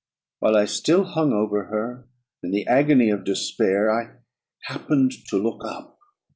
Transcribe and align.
While 0.39 0.57
I 0.57 0.65
still 0.65 1.03
hung 1.03 1.31
over 1.31 1.65
her 1.65 2.07
in 2.41 2.49
the 2.49 2.65
agony 2.65 3.11
of 3.11 3.23
despair, 3.23 3.91
I 3.91 4.15
happened 4.63 5.11
to 5.27 5.37
look 5.37 5.63
up. 5.63 5.99